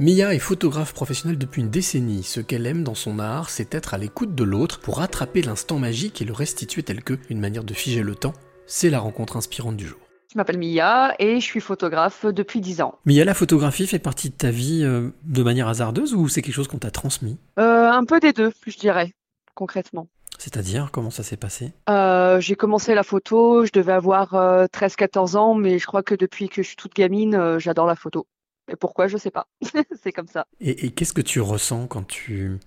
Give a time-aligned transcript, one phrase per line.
[0.00, 2.22] Mia est photographe professionnelle depuis une décennie.
[2.22, 5.78] Ce qu'elle aime dans son art, c'est être à l'écoute de l'autre pour rattraper l'instant
[5.78, 8.32] magique et le restituer tel que, une manière de figer le temps.
[8.66, 9.98] C'est la rencontre inspirante du jour.
[10.32, 12.94] Je m'appelle Mia et je suis photographe depuis 10 ans.
[13.04, 16.54] Mia, la photographie fait partie de ta vie euh, de manière hasardeuse ou c'est quelque
[16.54, 17.36] chose qu'on t'a transmis?
[17.58, 19.12] Euh, Un peu des deux, je dirais,
[19.54, 20.08] concrètement.
[20.38, 21.74] C'est-à-dire, comment ça s'est passé?
[21.90, 24.32] Euh, J'ai commencé la photo, je devais avoir
[24.68, 28.26] 13-14 ans, mais je crois que depuis que je suis toute gamine, j'adore la photo.
[28.70, 29.46] Et pourquoi, je sais pas.
[30.02, 30.46] c'est comme ça.
[30.60, 32.58] Et, qu'est-ce que tu ressens quand tu,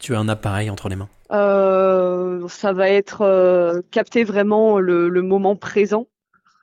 [0.00, 1.08] tu as un appareil entre les mains?
[1.32, 6.06] Euh, Ça va être euh, capter vraiment le, moment présent.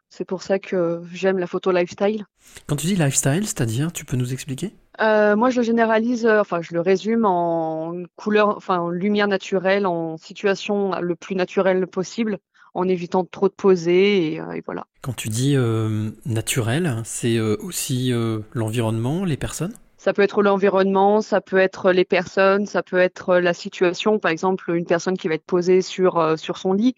[0.09, 2.25] C'est pour ça que j'aime la photo lifestyle.
[2.67, 4.73] Quand tu dis lifestyle, c'est-à-dire, tu peux nous expliquer?
[5.01, 9.85] Euh, Moi, je le généralise, enfin, je le résume en couleur, enfin, en lumière naturelle,
[9.85, 12.39] en situation le plus naturelle possible
[12.75, 14.85] en évitant trop de poser euh, et, voilà.
[15.01, 18.11] Quand tu dis euh, naturel, c'est euh, aussi
[18.53, 19.73] l'environnement, les personnes?
[19.97, 24.19] Ça peut être l'environnement, ça peut être les personnes, ça peut être la situation.
[24.19, 26.95] Par exemple, une personne qui va être posée sur sur son lit.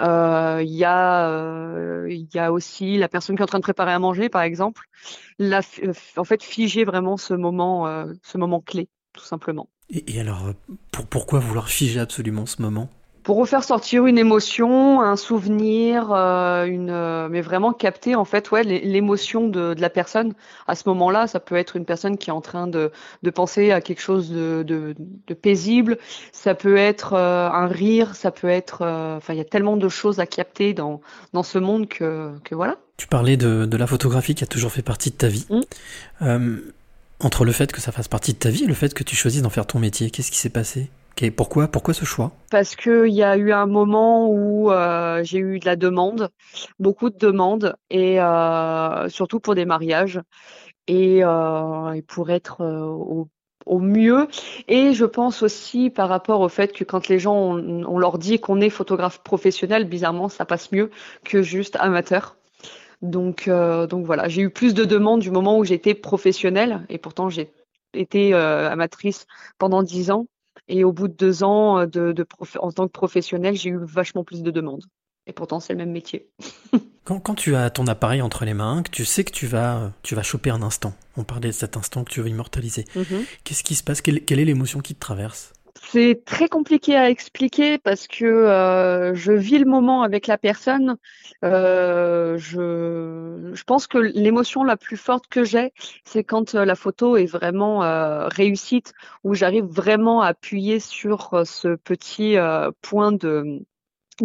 [0.00, 0.06] Il
[0.62, 4.42] y y a aussi la personne qui est en train de préparer à manger, par
[4.42, 4.88] exemple.
[5.38, 5.60] La,
[6.18, 9.70] en fait, figer vraiment ce moment ce moment clé, tout simplement.
[9.88, 10.52] Et, et alors,
[10.92, 12.90] pour, pourquoi vouloir figer absolument ce moment?
[13.22, 18.50] Pour refaire sortir une émotion, un souvenir, euh, une, euh, mais vraiment capter en fait
[18.50, 20.32] ouais l'émotion de, de, la personne
[20.66, 21.26] à ce moment-là.
[21.26, 22.90] Ça peut être une personne qui est en train de,
[23.22, 24.94] de penser à quelque chose de, de,
[25.26, 25.98] de paisible.
[26.32, 28.14] Ça peut être euh, un rire.
[28.14, 28.82] Ça peut être,
[29.16, 31.00] enfin il y a tellement de choses à capter dans
[31.32, 32.76] dans ce monde que que voilà.
[32.96, 35.46] Tu parlais de, la photographie qui a toujours fait partie de ta vie.
[35.50, 36.56] Mmh.
[37.20, 39.16] entre le fait que ça fasse partie de ta vie et le fait que tu
[39.16, 40.90] choisisses d'en faire ton métier, qu'est-ce qui s'est passé?
[41.30, 42.32] Pourquoi, pourquoi ce choix?
[42.50, 46.30] Parce qu'il y a eu un moment où euh, j'ai eu de la demande,
[46.78, 50.20] beaucoup de demandes, et euh, surtout pour des mariages,
[50.86, 53.28] et, euh, pour être au,
[53.78, 54.26] mieux.
[54.66, 58.40] Et je pense aussi par rapport au fait que quand les gens, on, leur dit
[58.40, 60.90] qu'on est photographe professionnel, bizarrement, ça passe mieux
[61.24, 62.36] que juste amateur.
[63.02, 67.28] Donc, donc voilà, j'ai eu plus de demandes du moment où j'étais professionnelle, et pourtant
[67.28, 67.52] j'ai
[67.94, 69.26] été amatrice
[69.58, 70.26] pendant dix ans.
[70.68, 72.26] Et au bout de deux ans euh, de,
[72.58, 74.84] en tant que professionnel, j'ai eu vachement plus de demandes.
[75.26, 76.28] Et pourtant, c'est le même métier.
[77.04, 80.14] quand, tu as ton appareil entre les mains, que tu sais que tu vas, tu
[80.14, 83.24] vas choper un instant, on parlait de cet instant que tu veux immortaliser, mhm.
[83.44, 84.00] qu'est-ce qui se passe?
[84.00, 85.52] Quelle, est l'émotion qui te traverse?
[85.82, 90.96] C'est très compliqué à expliquer parce que euh, je vis le moment avec la personne.
[91.44, 95.72] Euh, je, je, pense que l'émotion la plus forte que j'ai,
[96.04, 97.80] c'est quand euh, la photo est vraiment
[98.28, 98.92] réussite,
[99.24, 102.36] où j'arrive vraiment à appuyer sur ce petit
[102.82, 103.64] point de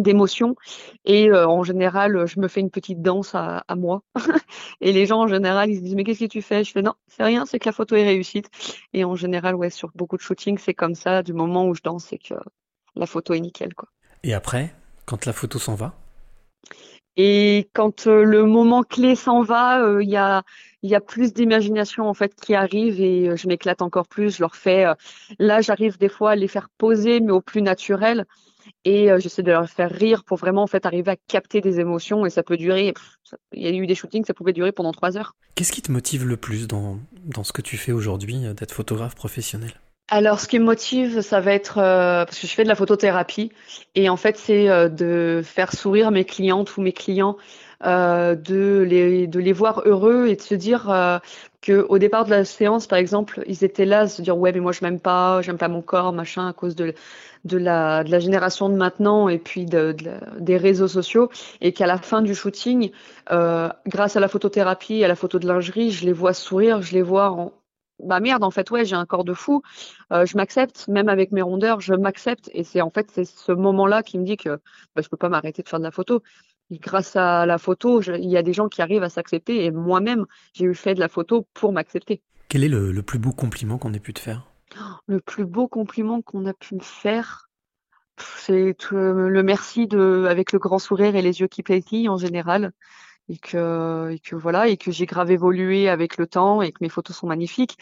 [0.02, 0.56] d'émotion
[1.04, 4.02] et euh, en général je me fais une petite danse à, moi.
[4.80, 6.64] Et les gens en général ils se disent mais qu'est-ce que tu fais?
[6.64, 8.50] Je fais non c'est rien c'est que la photo est réussite
[8.92, 11.82] et en général ouais sur beaucoup de shootings c'est comme ça du moment où je
[11.82, 12.34] danse c'est que
[12.94, 13.88] la photo est nickel quoi.
[14.22, 14.74] Et après
[15.04, 15.94] quand la photo s'en va?
[17.18, 20.42] Et quand euh, le moment clé s'en va, euh, il y, a,
[20.82, 24.36] y a plus d'imagination en fait qui arrive et je m'éclate encore plus.
[24.36, 24.84] Je leur fais,
[25.38, 28.26] là j'arrive des fois à les faire poser mais au plus naturel
[28.86, 31.80] et euh, j'essaie de leur faire rire pour vraiment en fait arriver à capter des
[31.80, 32.94] émotions et ça peut durer.
[33.52, 35.34] Il y a eu des shootings, ça pouvait durer pendant trois heures.
[35.56, 38.72] Qu'est-ce qui te motive le plus dans, dans ce que tu fais aujourd'hui, euh, d'être
[38.72, 39.72] photographe professionnel?
[40.08, 42.76] Alors, ce qui me motive, ça va être euh, parce que je fais de la
[42.76, 43.50] photothérapie
[43.96, 47.36] et en fait, c'est de faire sourire mes clientes ou mes clients,
[47.82, 51.20] de les de les voir heureux et de se dire
[51.66, 54.52] que au départ de la séance, par exemple, ils étaient là à se dire ouais,
[54.52, 56.94] mais moi je m'aime pas, j'aime pas mon corps, machin, à cause de
[57.44, 59.96] la, génération de maintenant et puis de,
[60.38, 61.28] des réseaux sociaux.
[61.60, 62.92] Et qu'à la fin du shooting,
[63.32, 66.94] euh, grâce à la photothérapie à la photo de lingerie, je les vois sourire, je
[66.94, 67.52] les vois en
[67.98, 69.62] bah merde en fait ouais j'ai un corps de fou,
[70.12, 72.50] euh, je m'accepte même avec mes rondeurs, je m'accepte.
[72.52, 74.60] Et c'est en fait c'est ce moment-là qui me dit que
[74.94, 76.22] bah, je peux pas m'arrêter de faire de la photo.
[76.70, 80.26] Grâce à la photo, il y a des gens qui arrivent à s'accepter et moi-même
[80.52, 82.22] j'ai eu fait de la photo pour m'accepter.
[82.48, 84.46] Quel est le plus beau compliment qu'on ait pu te faire?
[85.06, 87.48] Le plus beau compliment qu'on a pu me faire,
[88.18, 92.72] c'est le merci de, avec le grand sourire et les yeux qui pétillent en général
[93.28, 96.78] et que, et que voilà et que j'ai grave évolué avec le temps et que
[96.80, 97.76] mes photos sont magnifiques.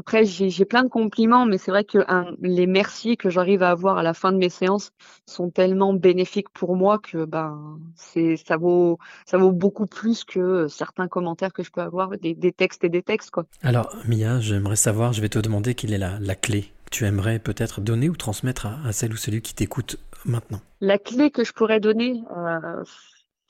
[0.00, 1.98] Après j'ai plein de compliments, mais c'est vrai que
[2.40, 4.92] les merci que j'arrive à avoir à la fin de mes séances
[5.26, 10.68] sont tellement bénéfiques pour moi que ben c'est ça vaut ça vaut beaucoup plus que
[10.68, 13.44] certains commentaires que je peux avoir des, des textes et des textes quoi.
[13.62, 17.04] Alors Mia, j'aimerais savoir, je vais te demander quelle est la, la clé que tu
[17.04, 20.60] aimerais peut-être donner ou transmettre à, celle ou celui qui t'écoute maintenant.
[20.80, 22.22] La clé que je pourrais donner.
[22.36, 22.84] Euh,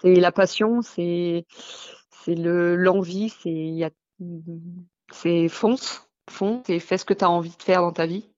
[0.00, 1.44] c'est la passion, c'est
[2.26, 3.90] le l'envie, c'est il y a
[5.12, 8.28] c'est fonce, fond et fais ce que tu as envie de faire dans ta vie.